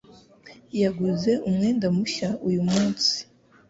Yaguze 0.81 1.31
umwenda 1.47 1.85
mushya 1.95 2.29
uyu 2.47 2.61
munsi 2.69 3.13